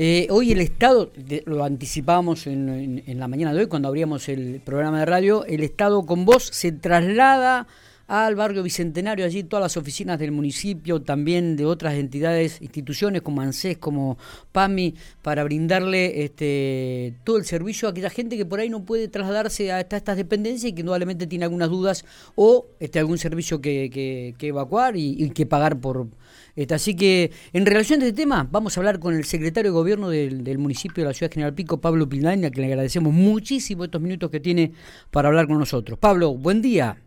Eh, 0.00 0.28
hoy 0.30 0.52
el 0.52 0.60
Estado, 0.60 1.10
lo 1.46 1.64
anticipábamos 1.64 2.46
en, 2.46 3.02
la 3.04 3.26
mañana 3.26 3.52
de 3.52 3.62
hoy 3.62 3.66
cuando 3.66 3.88
abríamos 3.88 4.28
el 4.28 4.60
programa 4.64 5.00
de 5.00 5.06
radio, 5.06 5.44
el 5.44 5.64
Estado 5.64 6.06
con 6.06 6.24
vos 6.24 6.44
se 6.44 6.70
traslada 6.70 7.66
al 8.08 8.34
barrio 8.34 8.62
Bicentenario, 8.62 9.24
allí 9.24 9.44
todas 9.44 9.62
las 9.62 9.76
oficinas 9.76 10.18
del 10.18 10.32
municipio, 10.32 11.00
también 11.00 11.56
de 11.56 11.64
otras 11.64 11.94
entidades, 11.94 12.60
instituciones 12.60 13.22
como 13.22 13.40
ANSES, 13.42 13.78
como 13.78 14.18
PAMI, 14.50 14.94
para 15.22 15.44
brindarle 15.44 16.24
este, 16.24 17.14
todo 17.22 17.36
el 17.36 17.44
servicio 17.44 17.86
a 17.86 17.92
aquella 17.92 18.10
gente 18.10 18.36
que 18.36 18.46
por 18.46 18.58
ahí 18.58 18.70
no 18.70 18.84
puede 18.84 19.08
trasladarse 19.08 19.70
a 19.70 19.80
estas 19.80 20.16
dependencias 20.16 20.72
y 20.72 20.74
que 20.74 20.80
indudablemente 20.80 21.26
tiene 21.26 21.44
algunas 21.44 21.68
dudas 21.68 22.04
o 22.34 22.66
este, 22.80 22.98
algún 22.98 23.18
servicio 23.18 23.60
que, 23.60 24.34
evacuar 24.40 24.96
y 24.96 25.30
que 25.30 25.46
pagar 25.46 25.78
por 25.78 26.08
este, 26.58 26.74
así 26.74 26.96
que, 26.96 27.30
en 27.52 27.66
relación 27.66 28.02
a 28.02 28.06
este 28.06 28.16
tema, 28.16 28.48
vamos 28.50 28.76
a 28.76 28.80
hablar 28.80 28.98
con 28.98 29.14
el 29.14 29.24
secretario 29.24 29.70
de 29.70 29.74
Gobierno 29.74 30.08
del, 30.08 30.58
municipio 30.58 31.04
de 31.04 31.08
la 31.08 31.14
Ciudad 31.14 31.30
General 31.30 31.54
Pico, 31.54 31.80
Pablo 31.80 32.08
Pildaña, 32.08 32.50
que 32.50 32.60
le 32.60 32.66
agradecemos 32.66 33.12
muchísimo 33.12 33.84
estos 33.84 34.00
minutos 34.00 34.28
que 34.28 34.40
tiene 34.40 34.72
para 35.12 35.28
hablar 35.28 35.46
con 35.46 35.60
nosotros. 35.60 36.00
Pablo, 36.00 36.34
buen 36.34 36.60
día. 36.60 36.98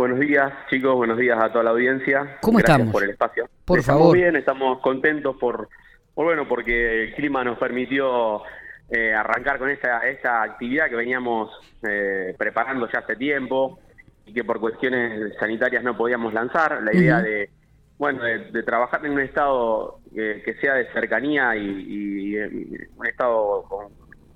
Buenos 0.00 0.18
días, 0.18 0.50
chicos, 0.70 0.96
buenos 0.96 1.18
días 1.18 1.38
a 1.38 1.52
toda 1.52 1.62
la 1.62 1.70
audiencia. 1.72 2.38
¿Cómo 2.40 2.56
Gracias 2.56 2.78
estamos? 2.78 2.92
por 2.94 3.04
el 3.04 3.10
espacio. 3.10 3.50
Por 3.66 3.80
estamos 3.80 4.00
favor. 4.00 4.16
bien, 4.16 4.34
estamos 4.34 4.80
contentos 4.80 5.36
por, 5.36 5.68
bueno, 6.14 6.48
porque 6.48 7.02
el 7.04 7.14
clima 7.14 7.44
nos 7.44 7.58
permitió 7.58 8.40
eh, 8.88 9.12
arrancar 9.12 9.58
con 9.58 9.68
esta, 9.68 9.98
esta 10.08 10.42
actividad 10.42 10.88
que 10.88 10.96
veníamos 10.96 11.50
eh, 11.86 12.34
preparando 12.38 12.88
ya 12.90 13.00
hace 13.00 13.14
tiempo 13.16 13.78
y 14.24 14.32
que 14.32 14.42
por 14.42 14.58
cuestiones 14.58 15.34
sanitarias 15.38 15.84
no 15.84 15.94
podíamos 15.94 16.32
lanzar. 16.32 16.82
La 16.82 16.96
idea 16.96 17.20
de 17.20 17.50
bueno, 17.98 18.24
de, 18.24 18.62
trabajar 18.62 19.04
en 19.04 19.12
un 19.12 19.20
estado 19.20 20.00
que 20.14 20.56
sea 20.62 20.76
de 20.76 20.90
cercanía 20.94 21.54
y, 21.56 22.38
un 22.38 23.06
estado 23.06 23.64
con, 23.68 23.88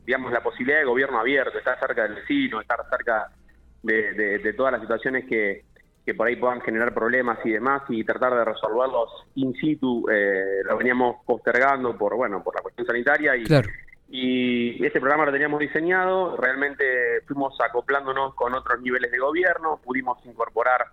digamos, 0.04 0.30
la 0.30 0.42
posibilidad 0.42 0.80
de 0.80 0.84
gobierno 0.84 1.20
abierto, 1.20 1.56
estar 1.56 1.80
cerca 1.80 2.02
del 2.02 2.16
vecino, 2.16 2.60
estar 2.60 2.80
cerca 2.90 3.30
de, 3.85 4.52
todas 4.57 4.73
las 4.73 4.80
situaciones 4.80 5.24
que, 5.27 5.65
por 6.16 6.27
ahí 6.27 6.37
puedan 6.37 6.60
generar 6.60 6.93
problemas 6.93 7.38
y 7.45 7.52
demás 7.52 7.82
y 7.88 8.04
tratar 8.04 8.35
de 8.35 8.45
resolverlos 8.45 9.10
in 9.37 9.54
situ, 9.54 10.07
eh, 10.10 10.63
lo 10.65 10.77
veníamos 10.77 11.16
postergando 11.24 11.96
por, 11.96 12.16
bueno, 12.16 12.43
por 12.43 12.55
la 12.55 12.62
cuestión 12.62 12.87
sanitaria 12.87 13.37
y, 13.37 13.45
y 14.09 14.85
este 14.85 15.01
programa 15.01 15.27
lo 15.27 15.32
teníamos 15.32 15.60
diseñado, 15.60 16.37
realmente 16.37 17.23
fuimos 17.27 17.59
acoplándonos 17.60 18.35
con 18.35 18.55
otros 18.55 18.80
niveles 18.82 19.10
de 19.10 19.18
gobierno, 19.18 19.80
pudimos 19.82 20.18
incorporar 20.27 20.87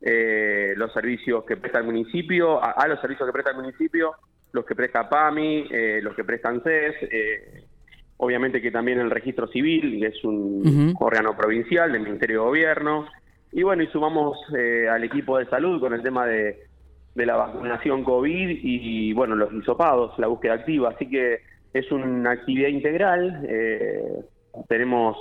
eh, 0.00 0.74
los 0.76 0.92
servicios 0.92 1.44
que 1.44 1.56
presta 1.56 1.78
el 1.78 1.84
municipio, 1.84 2.62
a, 2.62 2.86
los 2.86 3.00
servicios 3.00 3.26
que 3.26 3.32
presta 3.32 3.50
el 3.50 3.56
municipio, 3.56 4.14
los 4.52 4.64
que 4.64 4.74
presta 4.74 5.08
PAMI, 5.08 5.68
eh, 5.70 6.00
los 6.02 6.14
que 6.14 6.24
prestan 6.24 6.62
CES, 6.62 6.94
eh, 7.02 7.64
obviamente 8.18 8.60
que 8.60 8.70
también 8.70 9.00
el 9.00 9.10
registro 9.10 9.48
civil, 9.48 9.98
que 10.00 10.06
es 10.06 10.24
un 10.24 10.94
órgano 11.00 11.36
provincial 11.36 11.92
del 11.92 12.02
Ministerio 12.02 12.40
de 12.40 12.46
Gobierno, 12.46 13.06
y 13.52 13.62
bueno, 13.62 13.82
y 13.82 13.86
sumamos 13.86 14.38
eh, 14.56 14.88
al 14.88 15.02
equipo 15.04 15.38
de 15.38 15.46
salud 15.46 15.80
con 15.80 15.94
el 15.94 16.02
tema 16.02 16.26
de, 16.26 16.66
de 17.14 17.26
la 17.26 17.36
vacunación 17.36 18.04
COVID 18.04 18.60
y, 18.62 19.12
bueno, 19.14 19.34
los 19.34 19.52
hisopados, 19.52 20.18
la 20.18 20.26
búsqueda 20.26 20.54
activa, 20.54 20.90
así 20.90 21.08
que 21.08 21.40
es 21.72 21.90
una 21.90 22.32
actividad 22.32 22.68
integral, 22.68 23.46
tenemos 24.68 25.16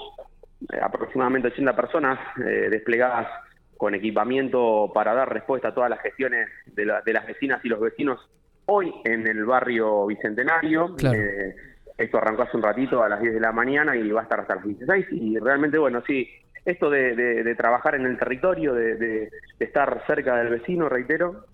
aproximadamente 0.82 1.50
80 1.50 1.76
personas 1.76 2.20
desplegadas 2.38 3.28
con 3.78 3.96
equipamiento 3.96 4.92
para 4.94 5.14
dar 5.14 5.32
respuesta 5.32 5.70
a 5.70 5.74
todas 5.74 5.90
las 5.90 6.02
gestiones 6.02 6.50
de, 6.66 6.86
las 6.86 7.28
vecinas 7.28 7.64
y 7.64 7.70
los 7.70 7.80
vecinos 7.80 8.20
hoy 8.66 8.92
en 9.06 9.26
el 9.28 9.46
barrio 9.46 10.08
Bicentenario. 10.08 10.96
Eh, 11.14 11.56
esto 11.98 12.18
arrancó 12.18 12.44
hace 12.44 12.58
un 12.58 12.64
ratito 12.64 13.04
a 13.04 13.10
las 13.10 13.20
10 13.20 13.34
de 13.34 13.40
la 13.40 13.52
mañana 13.52 13.96
y 13.96 14.10
va 14.12 14.22
a 14.22 14.24
estar 14.24 14.40
hasta 14.40 14.56
las 14.56 14.66
16 14.66 15.08
y 15.12 15.40
realmente, 15.40 15.78
bueno, 15.78 16.04
sí, 16.06 16.30
esto 16.66 16.90
de, 16.90 17.56
trabajar 17.58 17.96
en 17.96 18.06
el 18.06 18.18
territorio, 18.18 18.74
de, 18.74 19.30
estar 19.60 20.04
cerca 20.06 20.38
del 20.38 20.50
vecino, 20.50 20.90
reitero, 20.90 21.46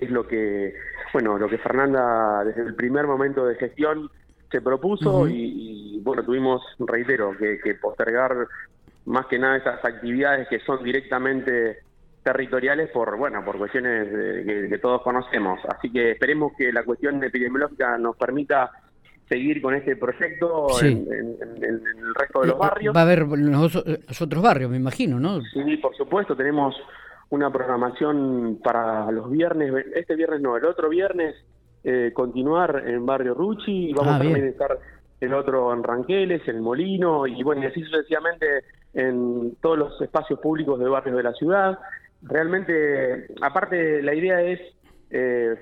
es 0.00 0.10
lo 0.10 0.26
que, 0.26 0.74
bueno, 1.12 1.38
lo 1.38 1.48
que 1.48 1.58
Fernanda 1.58 2.44
desde 2.44 2.62
el 2.62 2.74
primer 2.74 3.06
momento 3.06 3.46
de 3.46 3.56
gestión 3.56 4.10
se 4.50 4.60
propuso 4.60 5.26
y, 5.28 6.00
bueno, 6.02 6.22
tuvimos, 6.22 6.62
reitero, 6.78 7.36
que, 7.36 7.58
que 7.58 7.74
postergar 7.74 8.46
más 9.06 9.26
que 9.26 9.38
nada 9.38 9.56
esas 9.56 9.84
actividades 9.84 10.48
que 10.48 10.60
son 10.60 10.82
directamente 10.82 11.78
territoriales 12.26 12.90
por 12.90 13.16
bueno 13.16 13.44
por 13.44 13.56
cuestiones 13.56 14.08
que, 14.44 14.78
todos 14.78 15.00
conocemos. 15.02 15.60
Así 15.68 15.90
que 15.90 16.10
esperemos 16.10 16.52
que 16.58 16.72
la 16.72 16.82
cuestión 16.82 17.22
epidemiológica 17.22 17.96
nos 17.98 18.16
permita 18.16 18.70
seguir 19.28 19.60
con 19.60 19.74
este 19.74 19.96
proyecto 19.96 20.68
en, 20.82 21.06
el 21.10 22.14
resto 22.14 22.42
de 22.42 22.48
los 22.48 22.58
barrios. 22.58 22.94
va 22.94 23.00
a 23.00 23.04
haber 23.04 23.26
los, 23.26 23.76
otros 23.76 24.42
barrios 24.42 24.70
me 24.70 24.76
imagino 24.76 25.18
no 25.18 25.40
sí 25.52 25.76
por 25.78 25.96
supuesto 25.96 26.36
tenemos 26.36 26.76
una 27.30 27.50
programación 27.50 28.60
para 28.62 29.10
los 29.10 29.30
viernes 29.30 29.72
este 29.94 30.14
viernes 30.14 30.40
no 30.40 30.56
el 30.56 30.64
otro 30.64 30.88
viernes 30.88 31.34
eh, 31.82 32.12
continuar 32.14 32.84
en 32.86 33.04
barrio 33.04 33.34
Ruchi 33.34 33.92
vamos 33.92 34.12
ah, 34.12 34.16
a 34.16 34.18
también 34.20 34.46
estar 34.46 34.78
el 35.20 35.34
otro 35.34 35.72
en 35.72 35.82
Ranqueles, 35.82 36.46
en 36.48 36.60
Molino, 36.60 37.26
y 37.26 37.42
bueno, 37.42 37.62
y 37.62 37.66
así 37.66 37.82
sucesivamente 37.82 38.64
en 38.94 39.56
todos 39.60 39.78
los 39.78 40.00
espacios 40.00 40.40
públicos 40.40 40.78
de 40.78 40.88
barrios 40.88 41.16
de 41.16 41.22
la 41.22 41.32
ciudad. 41.32 41.78
Realmente, 42.22 43.26
aparte, 43.40 44.02
la 44.02 44.14
idea 44.14 44.40
es 44.42 44.60
eh, 45.10 45.54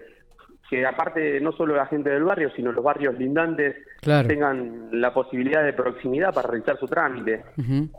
que 0.75 0.85
aparte 0.85 1.41
no 1.41 1.53
solo 1.53 1.77
la 1.77 1.87
gente 1.87 2.11
del 2.11 2.25
barrio, 2.25 2.51
sino 2.57 2.73
los 2.73 2.83
barrios 2.83 3.17
lindantes 3.17 3.77
tengan 4.03 4.89
la 4.91 5.15
posibilidad 5.15 5.63
de 5.63 5.73
proximidad 5.73 6.35
para 6.35 6.49
realizar 6.49 6.77
su 6.79 6.87
trámite. 6.87 7.45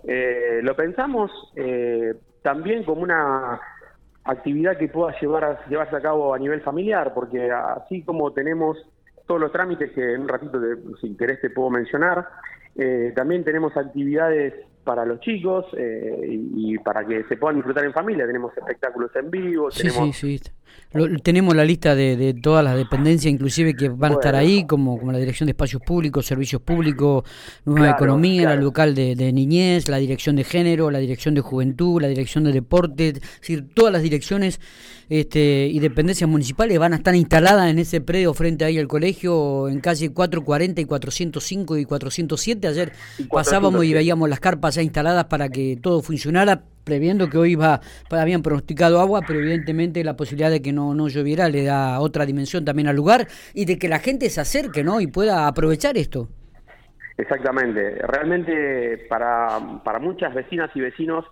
Eh, 0.05 0.59
lo 0.61 0.75
pensamos 0.75 1.31
eh, 1.55 2.15
también 2.41 2.83
como 2.83 3.01
una 3.01 3.61
actividad 4.25 4.77
que 4.77 4.89
pueda 4.89 5.17
llevar 5.21 5.59
llevarse 5.69 5.95
a 5.95 6.01
cabo 6.01 6.33
a 6.33 6.39
nivel 6.39 6.61
familiar, 6.61 7.13
porque 7.13 7.49
así 7.49 8.01
como 8.01 8.33
tenemos 8.33 8.77
todos 9.25 9.39
los 9.39 9.53
trámites 9.53 9.91
que 9.93 10.13
en 10.13 10.23
un 10.23 10.27
ratito, 10.27 10.59
de, 10.59 10.75
si 10.99 11.07
interés, 11.07 11.39
te 11.39 11.49
puedo 11.49 11.69
mencionar. 11.69 12.27
Eh, 12.75 13.13
también 13.15 13.45
tenemos 13.45 13.75
actividades 13.77 14.53
para 14.85 15.03
los 15.03 15.19
chicos 15.19 15.65
eh, 15.77 16.39
y, 16.55 16.77
para 16.77 17.05
que 17.05 17.23
se 17.25 17.35
puedan 17.35 17.57
disfrutar 17.57 17.83
en 17.83 17.91
familia. 17.91 18.25
Tenemos 18.25 18.55
espectáculos 18.55 19.11
en 19.15 19.29
vivo. 19.29 19.69
Sí, 19.71 19.87
tenemos... 19.87 20.15
sí, 20.15 20.37
sí. 20.37 20.51
tenemos 21.23 21.55
la 21.55 21.65
lista 21.65 21.95
de, 21.95 22.35
todas 22.41 22.63
las 22.63 22.77
dependencias, 22.77 23.33
inclusive 23.33 23.73
que 23.73 23.89
van 23.89 24.13
a 24.13 24.15
estar 24.15 24.35
ahí, 24.35 24.65
como, 24.65 24.97
como 24.97 25.11
la 25.11 25.17
Dirección 25.17 25.47
de 25.47 25.51
Espacios 25.51 25.81
Públicos, 25.81 26.25
Servicios 26.25 26.61
Públicos, 26.61 27.23
Nueva 27.65 27.91
Economía, 27.91 28.49
la 28.49 28.55
local 28.55 28.95
de, 28.95 29.33
niñez, 29.33 29.89
la 29.89 29.97
Dirección 29.97 30.35
de 30.35 30.43
Género, 30.43 30.91
la 30.91 30.99
Dirección 30.99 31.33
de 31.33 31.41
Juventud, 31.41 32.01
la 32.01 32.07
Dirección 32.07 32.43
de 32.43 32.53
Deporte, 32.53 33.07
es 33.09 33.21
decir, 33.41 33.67
todas 33.73 33.91
las 33.91 34.03
direcciones 34.03 34.59
este, 35.09 35.67
y 35.67 35.79
dependencias 35.79 36.29
municipales 36.29 36.79
van 36.79 36.93
a 36.93 36.97
estar 36.97 37.15
instaladas 37.15 37.69
en 37.69 37.79
ese 37.79 38.01
predio 38.01 38.33
frente 38.33 38.65
ahí 38.65 38.79
al 38.79 38.87
colegio, 38.87 39.67
en 39.67 39.79
calle 39.79 40.11
440 40.11 40.81
y 40.81 40.85
405 40.85 41.77
y 41.77 41.85
407. 41.85 42.67
Ayer 42.67 42.91
pasábamos 43.29 43.85
y 43.85 43.93
veíamos 43.93 44.29
las 44.29 44.39
carpas 44.39 44.74
ya 44.75 44.81
instaladas 44.81 45.25
para 45.25 45.49
que 45.49 45.77
todo 45.81 46.01
funcionara, 46.01 46.63
previendo 46.83 47.29
que 47.29 47.37
hoy 47.37 47.53
iba, 47.53 47.81
habían 48.09 48.41
pronosticado 48.41 48.99
agua, 49.01 49.21
pero 49.27 49.39
evidentemente 49.39 50.03
la 50.03 50.15
posibilidad 50.15 50.51
de 50.51 50.61
que 50.61 50.71
no, 50.71 50.93
no 50.93 51.07
lloviera 51.07 51.49
le 51.49 51.63
da 51.63 51.99
otra 51.99 52.25
dimensión 52.25 52.63
también 52.63 52.87
al 52.87 52.95
lugar 52.95 53.27
y 53.53 53.65
de 53.65 53.79
que 53.79 53.89
la 53.89 53.99
gente 53.99 54.29
se 54.29 54.41
acerque 54.41 54.83
¿no? 54.83 55.01
y 55.01 55.07
pueda 55.07 55.47
aprovechar 55.47 55.97
esto. 55.97 56.29
Exactamente, 57.17 57.95
realmente 58.07 59.05
para, 59.09 59.81
para 59.83 59.99
muchas 59.99 60.33
vecinas 60.33 60.69
y 60.75 60.81
vecinos 60.81 61.25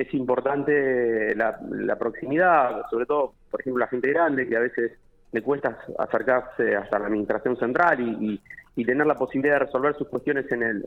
es 0.00 0.12
importante 0.14 1.34
la, 1.34 1.96
proximidad, 1.98 2.82
sobre 2.90 3.06
todo, 3.06 3.34
por 3.50 3.60
ejemplo, 3.60 3.80
la 3.80 3.88
gente 3.88 4.08
grande, 4.08 4.48
que 4.48 4.56
a 4.56 4.60
veces 4.60 4.92
le 5.32 5.42
cuesta 5.42 5.78
acercarse 5.98 6.74
hasta 6.74 6.98
la 6.98 7.06
administración 7.06 7.56
central 7.58 8.00
y, 8.00 8.40
tener 8.84 9.06
la 9.06 9.14
posibilidad 9.14 9.54
de 9.54 9.66
resolver 9.66 9.94
sus 9.96 10.08
cuestiones 10.08 10.50
en 10.52 10.62
el, 10.62 10.84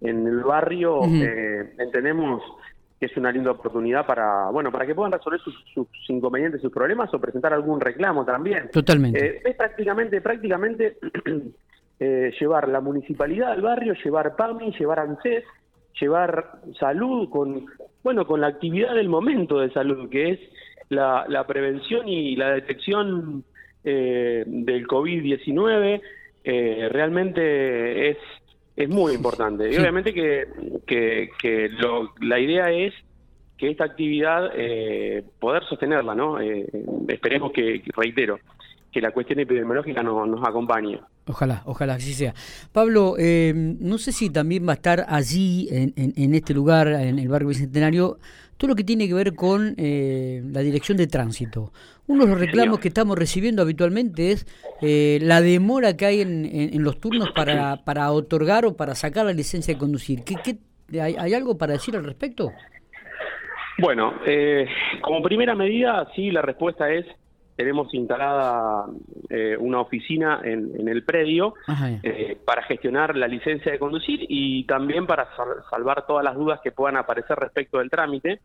en, 0.00 0.26
el 0.26 0.40
barrio, 0.40 1.02
eh, 1.04 1.74
entendemos 1.78 2.42
que 2.98 3.06
es 3.06 3.16
una 3.16 3.32
linda 3.32 3.50
oportunidad 3.50 4.06
para, 4.06 4.50
bueno, 4.50 4.70
para 4.70 4.86
que 4.86 4.94
puedan 4.94 5.12
resolver 5.12 5.40
sus, 5.40 5.88
inconvenientes, 6.08 6.60
sus 6.60 6.72
problemas 6.72 7.12
o 7.12 7.20
presentar 7.20 7.52
algún 7.52 7.80
reclamo 7.80 8.24
también. 8.24 8.70
Totalmente. 8.70 9.26
Eh, 9.26 9.42
es 9.44 9.56
prácticamente, 9.56 10.20
prácticamente 10.20 10.98
eh, 12.00 12.32
llevar 12.38 12.68
la 12.68 12.80
municipalidad 12.80 13.52
al 13.52 13.62
barrio, 13.62 13.94
llevar 13.94 14.36
PAMI, 14.36 14.72
llevar 14.78 15.00
ANSES, 15.00 15.44
llevar 16.00 16.60
salud 16.78 17.28
con, 17.30 17.66
bueno, 18.02 18.26
con 18.26 18.40
la 18.40 18.48
actividad 18.48 18.94
del 18.94 19.08
momento 19.08 19.60
de 19.60 19.70
salud, 19.72 20.08
que 20.08 20.30
es 20.30 20.40
la, 20.88 21.44
prevención 21.46 22.08
y 22.08 22.36
la 22.36 22.50
detección 22.50 23.44
eh, 23.84 24.44
del 24.46 24.86
COVID-19, 24.86 26.00
eh, 26.44 26.88
realmente 26.90 28.10
es, 28.10 28.18
es 28.76 28.88
muy 28.88 29.14
importante. 29.14 29.72
Y 29.72 29.76
obviamente 29.76 30.12
que, 30.12 30.46
que, 30.86 31.70
la 32.20 32.38
idea 32.38 32.70
es 32.70 32.92
que 33.56 33.70
esta 33.70 33.84
actividad 33.84 34.50
eh, 34.54 35.24
poder 35.40 35.64
sostenerla, 35.64 36.14
¿no? 36.14 36.38
esperemos 37.08 37.52
que, 37.52 37.82
reitero, 37.96 38.38
que 38.92 39.00
la 39.00 39.10
cuestión 39.10 39.40
epidemiológica 39.40 40.02
nos 40.02 40.46
acompañe. 40.46 41.00
Ojalá, 41.26 41.62
ojalá 41.64 41.94
así 41.94 42.12
sea. 42.12 42.34
Pablo, 42.72 43.14
eh, 43.18 43.52
no 43.54 43.98
sé 43.98 44.12
si 44.12 44.30
también 44.30 44.66
va 44.68 44.72
a 44.72 44.76
estar 44.76 45.06
allí, 45.08 45.68
en, 45.70 45.92
en, 45.96 46.34
este 46.34 46.52
lugar, 46.52 46.88
en 46.88 47.18
el 47.18 47.28
barrio 47.28 47.48
Bicentenario, 47.48 48.18
todo 48.56 48.68
lo 48.68 48.74
que 48.74 48.84
tiene 48.84 49.08
que 49.08 49.14
ver 49.14 49.34
con 49.34 49.74
eh, 49.76 50.42
la 50.52 50.60
dirección 50.60 50.96
de 50.96 51.06
tránsito. 51.06 51.72
Uno 52.06 52.24
de 52.24 52.30
los 52.30 52.40
reclamos 52.40 52.80
que 52.80 52.88
estamos 52.88 53.18
recibiendo 53.18 53.62
habitualmente 53.62 54.32
es 54.32 54.46
eh, 54.82 55.18
la 55.22 55.40
demora 55.40 55.96
que 55.96 56.06
hay 56.06 56.20
en, 56.20 56.44
en, 56.44 56.82
los 56.82 57.00
turnos 57.00 57.30
para, 57.32 57.84
para 57.84 58.10
otorgar 58.12 58.66
o 58.66 58.76
para 58.76 58.94
sacar 58.94 59.24
la 59.26 59.32
licencia 59.32 59.74
de 59.74 59.78
conducir. 59.78 60.22
¿Qué, 60.24 60.36
qué, 60.44 61.00
hay, 61.00 61.16
¿Hay 61.18 61.34
algo 61.34 61.56
para 61.56 61.72
decir 61.72 61.96
al 61.96 62.04
respecto? 62.04 62.52
Bueno, 63.78 64.14
como 65.00 65.22
primera 65.22 65.54
medida, 65.54 66.06
sí, 66.14 66.30
la 66.30 66.42
respuesta 66.42 66.92
es 66.92 67.06
tenemos 67.56 67.92
instalada 67.94 68.86
eh, 69.30 69.56
una 69.58 69.80
oficina 69.80 70.40
en, 70.42 70.88
el 70.88 71.04
predio 71.04 71.54
eh, 72.02 72.36
para 72.44 72.62
gestionar 72.64 73.16
la 73.16 73.28
licencia 73.28 73.70
de 73.70 73.78
conducir 73.78 74.20
y 74.28 74.64
también 74.64 75.06
para 75.06 75.28
salvar 75.70 76.06
todas 76.06 76.24
las 76.24 76.34
dudas 76.34 76.60
que 76.62 76.72
puedan 76.72 76.96
aparecer 76.96 77.38
respecto 77.38 77.78
del 77.78 77.90
trámite. 77.90 78.40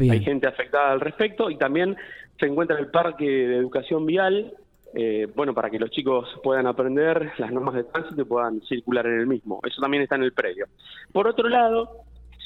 Hay 0.00 0.24
gente 0.24 0.46
afectada 0.46 0.92
al 0.92 1.00
respecto 1.00 1.50
y 1.50 1.56
también 1.56 1.96
se 2.38 2.46
encuentra 2.46 2.78
el 2.78 2.88
parque 2.88 3.24
de 3.24 3.56
educación 3.56 4.06
vial, 4.06 4.52
eh, 4.94 5.28
bueno, 5.34 5.54
para 5.54 5.70
que 5.70 5.78
los 5.78 5.90
chicos 5.90 6.28
puedan 6.42 6.66
aprender 6.66 7.32
las 7.38 7.52
normas 7.52 7.74
de 7.74 7.84
tránsito 7.84 8.22
y 8.22 8.24
puedan 8.24 8.60
circular 8.62 9.06
en 9.06 9.20
el 9.20 9.26
mismo. 9.26 9.60
Eso 9.64 9.80
también 9.80 10.02
está 10.02 10.16
en 10.16 10.24
el 10.24 10.32
predio. 10.32 10.66
Por 11.12 11.28
otro 11.28 11.48
lado, 11.48 11.90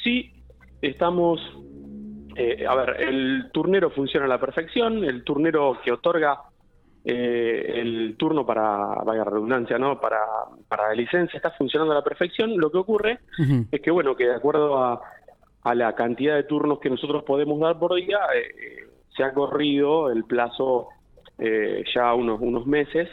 sí 0.03 0.31
estamos 0.81 1.39
eh, 2.39 2.65
a 2.65 2.73
ver, 2.73 3.01
el 3.01 3.49
turnero 3.51 3.89
funciona 3.89 4.25
a 4.25 4.29
la 4.29 4.39
perfección, 4.39 5.03
el 5.03 5.25
turnero 5.25 5.77
que 5.83 5.91
otorga 5.91 6.39
eh, 7.03 7.73
el 7.81 8.15
turno 8.17 8.45
para, 8.45 8.95
vaya 9.03 9.25
redundancia, 9.25 9.77
¿no? 9.77 9.99
Para, 9.99 10.21
para 10.69 10.87
la 10.87 10.93
licencia 10.93 11.35
está 11.35 11.51
funcionando 11.51 11.91
a 11.91 11.97
la 11.97 12.03
perfección. 12.03 12.57
Lo 12.57 12.71
que 12.71 12.77
ocurre 12.77 13.19
es 13.69 13.81
que, 13.81 13.91
bueno, 13.91 14.15
que 14.15 14.27
de 14.27 14.35
acuerdo 14.35 14.81
a, 14.81 15.01
la 15.75 15.93
cantidad 15.95 16.35
de 16.35 16.43
turnos 16.43 16.79
que 16.79 16.89
nosotros 16.89 17.23
podemos 17.23 17.59
dar 17.59 17.77
por 17.77 17.95
día, 17.95 18.19
eh, 18.33 18.87
se 19.15 19.23
ha 19.23 19.33
corrido 19.33 20.09
el 20.09 20.23
plazo 20.23 20.87
ya 21.93 22.13
unos, 22.13 22.41
unos 22.41 22.65
meses 22.67 23.07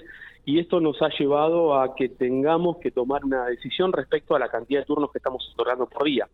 y 0.44 0.58
esto 0.58 0.80
nos 0.80 1.00
ha 1.00 1.08
llevado 1.16 1.80
a 1.80 1.94
que 1.94 2.08
tengamos 2.08 2.78
que 2.78 2.90
tomar 2.90 3.24
una 3.24 3.46
decisión 3.46 3.92
respecto 3.92 4.34
a 4.34 4.38
la 4.40 4.48
cantidad 4.48 4.80
de 4.80 4.86
turnos 4.86 5.12
que 5.12 5.18
estamos 5.18 5.48
otorgando 5.52 5.86
por 5.86 6.04
día. 6.04 6.28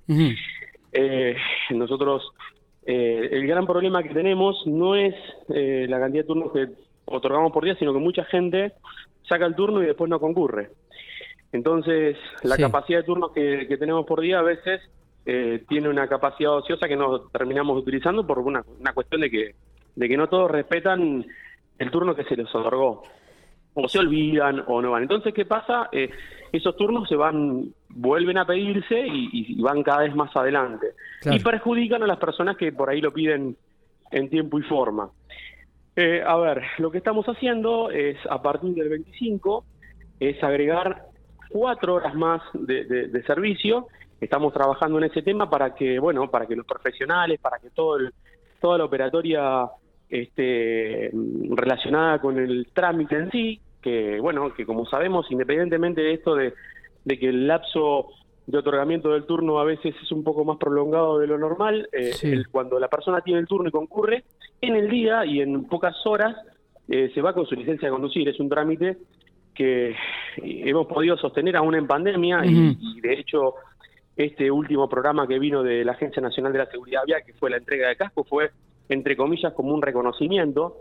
nosotros 1.70 2.32
eh, 2.84 3.29
el 3.31 3.46
gran 3.46 3.67
problema 3.67 4.02
que 4.02 4.11
tenemos 4.11 4.67
no 4.67 4.96
es 4.96 5.14
eh, 5.55 5.87
la 5.88 6.00
cantidad 6.00 6.25
de 6.25 6.26
turnos 6.26 6.52
que 6.52 6.69
otorgamos 7.05 7.52
por 7.52 7.64
día, 7.64 7.76
sino 7.76 7.93
que 7.93 8.00
mucha 8.00 8.25
gente 8.25 8.73
saca 9.29 9.46
el 9.46 9.55
turno 9.55 9.82
y 9.82 9.87
después 9.87 10.11
no 10.11 10.19
concurre. 10.19 10.70
Entonces, 11.52 12.17
la 12.43 12.56
capacidad 12.56 13.00
de 13.00 13.05
turnos 13.05 13.32
que, 13.32 13.76
tenemos 13.79 14.06
por 14.06 14.20
día 14.20 14.38
a 14.38 14.43
veces 14.43 14.81
eh, 15.26 15.62
tiene 15.69 15.88
una 15.88 16.08
capacidad 16.08 16.56
ociosa 16.56 16.88
que 16.88 16.96
no 16.96 17.20
terminamos 17.29 17.79
utilizando 17.79 18.26
por 18.26 18.38
una, 18.38 18.64
una 18.81 18.93
cuestión 18.93 19.20
de 19.20 19.31
que, 19.31 19.55
de 19.94 20.08
que 20.08 20.17
no 20.17 20.29
todos 20.29 20.50
respetan 20.50 21.25
el 21.79 21.90
turno 21.90 22.17
que 22.17 22.25
se 22.25 22.37
les 22.37 22.52
otorgó 22.55 23.02
o 23.75 23.88
se 23.88 23.99
olvidan 23.99 24.64
o 24.67 24.81
no 24.81 24.93
van. 24.93 25.02
Entonces, 25.02 25.32
¿qué 25.34 25.44
pasa? 25.44 25.88
Esos 26.52 26.76
turnos 26.76 27.08
se 27.08 27.16
van, 27.16 27.72
vuelven 27.88 28.37
a 28.37 28.46
pedirse 28.46 29.06
y, 29.06 29.60
van 29.62 29.82
cada 29.82 30.02
vez 30.02 30.14
más 30.14 30.34
adelante. 30.37 30.88
Y 31.25 31.40
perjudican 31.40 32.02
a 32.02 32.06
las 32.06 32.19
personas 32.19 32.56
que 32.56 32.72
por 32.72 32.90
ahí 32.90 33.00
lo 33.00 33.10
piden 33.10 33.56
en 34.10 34.28
tiempo 34.28 34.58
y 34.58 34.62
forma. 34.62 35.10
Eh, 35.96 36.22
a 36.26 36.37
ver, 36.37 36.62
lo 36.78 36.90
que 36.90 36.99
estamos 36.99 37.26
haciendo 37.26 37.90
es, 37.90 38.19
a 38.28 38.40
partir 38.43 38.75
del 38.75 38.90
25, 38.90 39.64
es 40.20 40.43
agregar 40.43 41.06
cuatro 41.49 41.94
horas 41.94 42.14
más 42.14 42.43
de, 42.52 43.22
servicio. 43.26 43.88
Estamos 44.20 44.52
trabajando 44.52 44.98
en 44.98 45.05
ese 45.05 45.22
tema 45.22 45.48
para 45.48 45.75
que, 45.75 45.98
bueno, 45.98 46.31
para 46.31 46.46
que 46.46 46.55
los 46.55 46.66
profesionales, 46.66 47.40
para 47.40 47.58
que 47.58 47.70
todo 47.70 47.98
toda 48.60 48.78
la 48.78 48.84
operatoria 48.84 49.66
este, 50.08 51.10
relacionada 51.50 52.20
con 52.20 52.38
el 52.38 52.69
trámite 52.72 53.16
en 53.16 53.31
sí, 53.31 53.60
que 53.82 54.20
bueno, 54.20 54.52
que 54.55 54.64
como 54.64 54.87
sabemos, 54.87 55.31
independientemente 55.31 56.00
de 56.00 56.14
esto 56.14 56.34
de, 56.34 56.55
que 57.06 57.29
el 57.29 57.46
lapso 57.46 58.08
de 58.46 58.58
otorgamiento 58.58 59.11
del 59.11 59.25
turno 59.25 59.58
a 59.58 59.64
veces 59.64 59.94
es 60.02 60.12
un 60.12 60.25
poco 60.25 60.44
más 60.44 60.58
prolongado 60.58 61.19
de 61.19 61.26
lo 61.26 61.38
normal, 61.38 61.88
eh, 61.93 62.12
cuando 62.50 62.79
la 62.79 62.88
persona 62.88 63.20
tiene 63.20 63.40
el 63.40 63.46
turno 63.46 63.69
y 63.69 63.73
concurre, 63.73 64.25
en 64.61 64.76
el 64.76 64.88
día 64.88 65.25
y 65.26 65.40
en 65.40 65.64
pocas 65.64 65.96
horas 66.06 66.37
eh, 66.88 67.11
se 67.14 67.20
va 67.20 67.34
con 67.34 67.46
su 67.46 67.55
licencia 67.55 67.88
de 67.88 67.93
conducir. 67.93 68.29
Es 68.29 68.38
un 68.40 68.49
trámite 68.49 68.99
que 69.55 69.94
hemos 70.37 70.87
podido 70.87 71.17
sostener 71.17 71.56
aún 71.56 71.75
en 71.75 71.87
pandemia 71.87 72.44
y, 72.44 73.00
de 73.00 73.12
hecho 73.14 73.55
este 74.14 74.50
último 74.50 74.88
programa 74.88 75.26
que 75.26 75.38
vino 75.38 75.62
de 75.62 75.84
la 75.84 75.93
Agencia 75.93 76.20
Nacional 76.20 76.52
de 76.52 76.58
la 76.58 76.67
Seguridad 76.67 77.00
Vial, 77.06 77.23
que 77.25 77.32
fue 77.32 77.49
la 77.49 77.56
entrega 77.56 77.88
de 77.88 77.96
casco, 77.96 78.25
fue 78.25 78.50
entre 78.88 79.17
comillas, 79.17 79.52
como 79.55 79.73
un 79.73 79.82
reconocimiento 79.82 80.76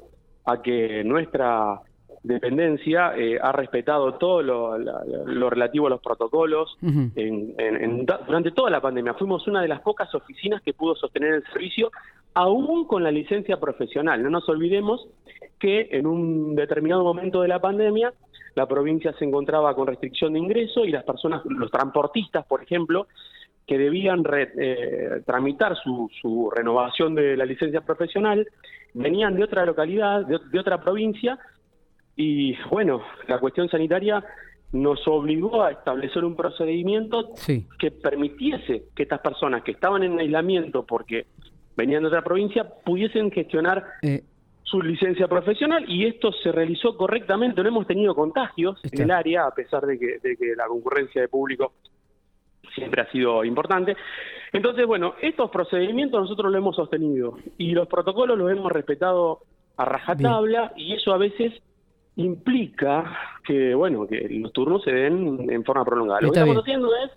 a 0.46 0.62
que 0.62 1.04
nuestra 1.04 1.82
dependencia 2.24 3.16
eh, 3.18 3.40
ha 3.42 3.52
respetado 3.52 4.16
todo 4.16 4.42
lo, 4.44 5.50
relativo 5.50 5.88
a 5.88 5.90
los 5.90 6.02
protocolos 6.02 6.78
durante 6.82 8.52
toda 8.52 8.70
la 8.70 8.82
pandemia. 8.82 9.16
Fuimos 9.16 9.48
una 9.48 9.62
de 9.62 9.68
las 9.68 9.82
pocas 9.82 10.14
oficinas 10.14 10.62
que 10.62 10.74
pudo 10.74 10.96
sostener 10.96 11.34
el 11.36 11.44
servicio, 11.46 11.92
aún 12.34 12.86
con 12.86 13.04
la 13.04 13.12
licencia 13.12 13.60
profesional. 13.60 14.22
No 14.22 14.30
nos 14.30 14.48
olvidemos 14.50 15.08
que 15.60 15.90
en 15.92 16.08
un 16.08 16.56
determinado 16.56 17.04
momento 17.04 17.42
de 17.42 17.48
la 17.48 17.60
pandemia 17.60 18.14
la 18.56 18.68
provincia 18.68 19.14
se 19.14 19.26
encontraba 19.26 19.74
con 19.76 19.88
restricción 19.88 20.34
de 20.34 20.40
ingreso 20.40 20.86
y 20.86 20.92
las 20.92 21.04
personas, 21.04 21.42
los 21.46 21.72
transportistas, 21.72 22.46
por 22.46 22.62
ejemplo, 22.62 23.08
que 23.66 23.78
debían 23.78 24.24
eh, 24.34 25.22
tramitar 25.26 25.78
su, 25.78 26.52
renovación 26.54 27.16
de 27.16 27.38
la 27.38 27.46
licencia 27.46 27.82
profesional, 27.82 28.48
venían 28.94 29.36
de 29.36 29.44
otra 29.44 29.66
localidad, 29.66 30.26
de, 30.26 30.60
otra 30.60 30.82
provincia, 30.82 31.40
y 32.22 32.56
bueno, 32.70 33.02
la 33.28 33.40
cuestión 33.40 33.68
sanitaria 33.68 34.24
nos 34.74 35.06
obligó 35.08 35.64
a 35.64 35.72
establecer 35.72 36.24
un 36.24 36.36
procedimiento 36.36 37.34
que 37.80 37.92
permitiese 37.92 38.84
que 38.96 39.04
estas 39.04 39.22
personas 39.22 39.64
que 39.64 39.72
estaban 39.72 40.04
en 40.04 40.20
aislamiento 40.20 40.86
porque 40.86 41.26
venían 41.76 42.04
de 42.04 42.10
otra 42.10 42.24
provincia 42.24 42.64
pudiesen 42.86 43.32
gestionar 43.32 43.84
eh. 44.04 44.24
su 44.62 44.82
licencia 44.82 45.28
profesional 45.28 45.84
y 45.90 46.06
esto 46.06 46.32
se 46.32 46.52
realizó 46.52 46.96
correctamente. 46.96 47.62
No 47.64 47.70
hemos 47.70 47.88
tenido 47.88 48.14
contagios 48.14 48.80
en 48.84 49.02
el 49.02 49.12
área, 49.12 49.48
a 49.48 49.52
pesar 49.52 49.86
de 49.86 49.98
que, 49.98 50.20
de 50.22 50.38
que 50.38 50.56
la 50.56 50.68
concurrencia 50.68 51.22
de 51.22 51.28
público 51.28 51.74
siempre 52.76 53.02
ha 53.02 53.12
sido 53.12 53.44
importante. 53.44 53.98
Entonces, 54.54 54.86
bueno, 54.86 55.16
estos 55.22 55.50
procedimientos 55.50 56.22
nosotros 56.22 56.52
lo 56.52 56.58
hemos 56.58 56.76
sostenido 56.76 57.38
y 57.58 57.72
los 57.72 57.88
protocolos 57.88 58.38
los 58.38 58.52
hemos 58.52 58.72
respetado 58.72 59.40
a 59.76 59.86
rajatabla 59.86 60.74
y 60.78 60.94
eso 60.94 61.14
a 61.14 61.18
veces 61.18 61.54
implica 62.16 63.18
que, 63.46 63.74
bueno, 63.74 64.08
que 64.08 64.28
los 64.30 64.52
turnos 64.54 64.84
se 64.84 64.92
den 64.92 65.50
en 65.50 65.64
forma 65.64 65.86
prolongada. 65.86 66.22
lo 66.22 66.32
que 66.32 66.40
estamos 66.40 66.62
haciendo 66.62 66.90
es, 67.06 67.12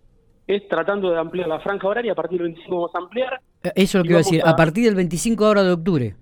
es 0.46 0.68
tratando 0.68 1.10
de 1.10 1.18
ampliar 1.18 1.48
la 1.48 1.60
franja 1.60 1.88
horaria, 1.88 2.12
a 2.12 2.14
partir 2.14 2.38
del 2.38 2.48
25 2.48 2.76
vamos 2.76 2.94
a 2.94 2.98
ampliar. 2.98 3.40
Eh, 3.62 3.72
eso 3.74 3.98
es 3.98 4.02
lo 4.02 4.02
que 4.02 4.10
iba 4.10 4.18
a 4.18 4.22
decir, 4.22 4.42
a... 4.44 4.56
partir 4.56 4.84
del 4.84 4.94
25 4.94 5.44
ahora 5.44 5.62
de 5.62 5.72
octubre. 5.72 6.14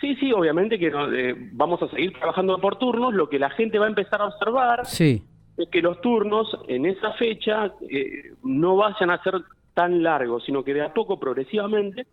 Sí, 0.00 0.16
sí, 0.16 0.32
obviamente 0.32 0.78
que 0.78 0.88
eh, 0.88 1.34
vamos 1.52 1.80
a 1.82 1.88
seguir 1.88 2.12
trabajando 2.12 2.60
por 2.60 2.76
turnos, 2.76 3.14
lo 3.14 3.28
que 3.28 3.38
la 3.38 3.50
gente 3.50 3.78
va 3.78 3.86
a 3.86 3.88
empezar 3.88 4.20
a 4.20 4.26
observar 4.26 4.84
sí 4.84 5.22
es 5.56 5.68
que 5.68 5.82
los 5.82 6.00
turnos 6.00 6.48
en 6.68 6.86
esa 6.86 7.12
fecha 7.12 7.72
eh, 7.88 8.32
no 8.42 8.76
vayan 8.76 9.10
a 9.10 9.22
ser 9.22 9.34
tan 9.72 10.02
largos, 10.02 10.44
sino 10.44 10.64
que 10.64 10.74
de 10.74 10.82
a 10.82 10.92
poco, 10.92 11.18
progresivamente, 11.18 12.06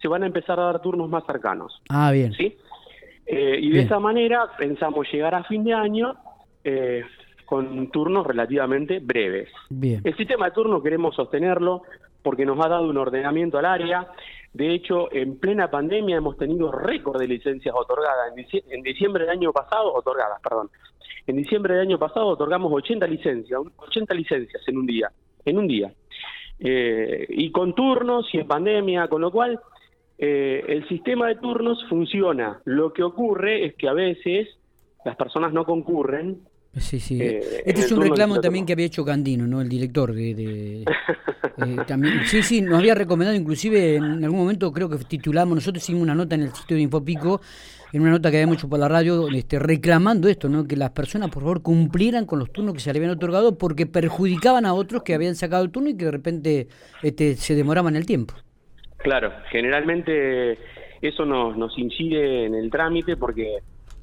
se 0.00 0.08
van 0.08 0.22
a 0.22 0.26
empezar 0.26 0.58
a 0.60 0.64
dar 0.64 0.82
turnos 0.82 1.08
más 1.08 1.24
cercanos. 1.26 1.80
Ah, 1.88 2.10
bien. 2.12 2.32
¿sí? 2.32 2.56
Eh, 3.26 3.58
y 3.60 3.70
de 3.70 3.80
esa 3.80 3.98
manera 3.98 4.46
pensamos 4.56 5.10
llegar 5.12 5.34
a 5.34 5.44
fin 5.44 5.64
de 5.64 5.74
año 5.74 6.14
eh, 6.62 7.02
con 7.44 7.90
turnos 7.90 8.26
relativamente 8.26 9.00
breves. 9.00 9.48
Bien. 9.68 10.00
El 10.04 10.16
sistema 10.16 10.46
de 10.46 10.52
turnos 10.52 10.82
queremos 10.82 11.14
sostenerlo 11.14 11.82
porque 12.22 12.46
nos 12.46 12.58
ha 12.64 12.68
dado 12.68 12.88
un 12.88 12.96
ordenamiento 12.96 13.58
al 13.58 13.66
área. 13.66 14.08
De 14.52 14.72
hecho, 14.72 15.12
en 15.12 15.38
plena 15.38 15.70
pandemia 15.70 16.16
hemos 16.16 16.36
tenido 16.36 16.72
récord 16.72 17.20
de 17.20 17.28
licencias 17.28 17.74
otorgadas. 17.76 18.32
En 18.68 18.82
diciembre 18.82 19.24
del 19.24 19.32
año 19.32 19.52
pasado, 19.52 19.92
otorgadas, 19.94 20.40
perdón, 20.40 20.70
en 21.26 21.36
diciembre 21.36 21.74
del 21.74 21.82
año 21.82 21.98
pasado 21.98 22.28
otorgamos 22.28 22.72
80 22.72 23.06
licencias, 23.06 23.60
80 23.76 24.14
licencias 24.14 24.62
en 24.66 24.78
un 24.78 24.86
día, 24.86 25.10
en 25.44 25.58
un 25.58 25.66
día. 25.66 25.92
Eh, 26.58 27.26
y 27.28 27.50
con 27.50 27.74
turnos 27.74 28.32
y 28.32 28.38
en 28.38 28.46
pandemia, 28.46 29.08
con 29.08 29.20
lo 29.20 29.30
cual 29.30 29.60
eh, 30.18 30.64
el 30.68 30.86
sistema 30.88 31.28
de 31.28 31.36
turnos 31.36 31.84
funciona. 31.88 32.60
Lo 32.64 32.92
que 32.92 33.02
ocurre 33.02 33.66
es 33.66 33.74
que 33.74 33.88
a 33.88 33.92
veces 33.92 34.48
las 35.04 35.16
personas 35.16 35.52
no 35.52 35.64
concurren 35.64 36.40
Sí, 36.78 37.00
sí. 37.00 37.18
Eh, 37.20 37.62
este 37.64 37.82
es 37.82 37.92
un 37.92 38.02
reclamo 38.02 38.40
también 38.40 38.66
que 38.66 38.74
había 38.74 38.86
hecho 38.86 39.04
Candino, 39.04 39.46
¿no? 39.46 39.60
El 39.60 39.68
director 39.68 40.14
de... 40.14 40.84
Eh, 41.58 41.76
también, 41.86 42.20
sí, 42.26 42.42
sí, 42.42 42.60
nos 42.60 42.80
había 42.80 42.94
recomendado, 42.94 43.34
inclusive 43.34 43.96
en 43.96 44.22
algún 44.22 44.40
momento 44.40 44.70
creo 44.70 44.90
que 44.90 44.98
titulamos, 44.98 45.54
nosotros 45.54 45.82
hicimos 45.82 46.02
una 46.02 46.14
nota 46.14 46.34
en 46.34 46.42
el 46.42 46.52
sitio 46.52 46.76
de 46.76 46.82
Infopico, 46.82 47.40
en 47.94 48.02
una 48.02 48.10
nota 48.10 48.30
que 48.30 48.36
habíamos 48.36 48.58
hecho 48.58 48.68
por 48.68 48.78
la 48.78 48.88
radio, 48.88 49.26
este, 49.28 49.58
reclamando 49.58 50.28
esto, 50.28 50.50
¿no? 50.50 50.66
Que 50.66 50.76
las 50.76 50.90
personas, 50.90 51.30
por 51.30 51.44
favor, 51.44 51.62
cumplieran 51.62 52.26
con 52.26 52.40
los 52.40 52.52
turnos 52.52 52.74
que 52.74 52.80
se 52.80 52.92
le 52.92 52.98
habían 52.98 53.12
otorgado 53.12 53.56
porque 53.56 53.86
perjudicaban 53.86 54.66
a 54.66 54.74
otros 54.74 55.02
que 55.02 55.14
habían 55.14 55.34
sacado 55.34 55.64
el 55.64 55.70
turno 55.70 55.88
y 55.88 55.96
que 55.96 56.04
de 56.04 56.10
repente 56.10 56.68
este, 57.02 57.36
se 57.36 57.54
demoraban 57.54 57.96
el 57.96 58.04
tiempo. 58.04 58.34
Claro, 59.06 59.30
generalmente 59.50 60.58
eso 61.00 61.24
nos, 61.24 61.56
nos 61.56 61.78
incide 61.78 62.46
en 62.46 62.56
el 62.56 62.72
trámite 62.72 63.16
porque, 63.16 63.58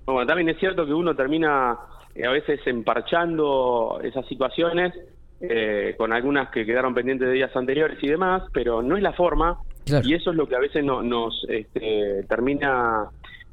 bueno, 0.06 0.26
también 0.26 0.48
es 0.48 0.58
cierto 0.60 0.86
que 0.86 0.94
uno 0.94 1.14
termina 1.14 1.78
eh, 2.16 2.26
a 2.26 2.32
veces 2.32 2.62
emparchando 2.66 4.00
esas 4.02 4.26
situaciones 4.28 4.94
eh, 5.42 5.94
con 5.98 6.14
algunas 6.14 6.50
que 6.52 6.66
quedaron 6.66 6.94
pendientes 6.94 7.28
de 7.28 7.34
días 7.34 7.54
anteriores 7.54 8.02
y 8.02 8.08
demás, 8.08 8.44
pero 8.54 8.82
no 8.82 8.96
es 8.96 9.04
la 9.04 9.12
forma 9.12 9.58
y 10.06 10.14
eso 10.14 10.32
es 10.32 10.38
lo 10.38 10.48
que 10.48 10.56
a 10.56 10.60
veces 10.60 10.86
no, 10.86 11.04
nos 11.04 11.46
este, 11.50 12.24
termina 12.30 13.10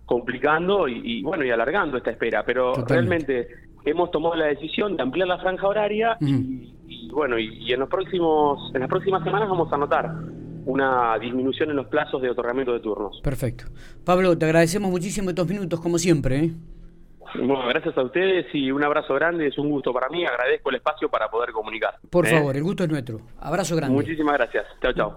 complicando 0.06 0.86
y, 0.86 1.20
bueno 1.22 1.44
y 1.44 1.50
alargando 1.50 1.96
esta 1.96 2.12
espera, 2.12 2.44
pero 2.44 2.74
realmente 2.86 3.48
hemos 3.84 4.12
tomado 4.12 4.36
la 4.36 4.46
decisión 4.46 4.96
de 4.96 5.02
ampliar 5.02 5.26
la 5.26 5.38
franja 5.38 5.66
horaria 5.66 6.16
y, 6.20 7.10
bueno 7.10 7.40
y, 7.40 7.72
en 7.72 7.80
los 7.80 7.88
próximos 7.88 8.72
en 8.72 8.82
las 8.82 8.88
próximas 8.88 9.24
semanas 9.24 9.48
vamos 9.48 9.72
a 9.72 9.76
notar 9.76 10.12
una 10.66 11.18
disminución 11.18 11.70
en 11.70 11.76
los 11.76 11.86
plazos 11.86 12.20
de 12.22 12.30
otorgamiento 12.30 12.72
de 12.72 12.80
turnos. 12.80 13.20
Perfecto. 13.22 13.64
Pablo, 14.04 14.36
te 14.36 14.44
agradecemos 14.44 14.90
muchísimo 14.90 15.30
estos 15.30 15.48
minutos 15.48 15.80
como 15.80 15.98
siempre. 15.98 16.38
¿eh? 16.38 16.50
Bueno, 17.34 17.66
gracias 17.68 17.96
a 17.96 18.02
ustedes 18.02 18.46
y 18.52 18.70
un 18.70 18.82
abrazo 18.82 19.14
grande, 19.14 19.46
es 19.46 19.56
un 19.58 19.70
gusto 19.70 19.92
para 19.92 20.08
mí, 20.08 20.24
agradezco 20.26 20.70
el 20.70 20.76
espacio 20.76 21.08
para 21.08 21.28
poder 21.28 21.52
comunicar. 21.52 21.94
Por 22.10 22.26
¿Eh? 22.26 22.30
favor, 22.30 22.56
el 22.56 22.62
gusto 22.62 22.84
es 22.84 22.90
nuestro. 22.90 23.20
Abrazo 23.38 23.76
grande. 23.76 23.94
Muchísimas 23.94 24.34
gracias. 24.34 24.66
Chao, 24.82 24.92
chao. 24.92 25.08